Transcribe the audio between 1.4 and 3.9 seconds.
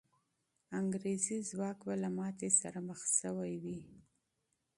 ځواک به له ماتې سره مخ سوی وي.